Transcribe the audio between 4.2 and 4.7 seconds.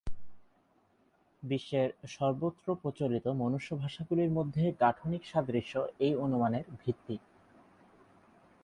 মধ্যে